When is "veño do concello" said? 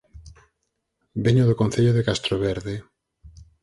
1.25-1.91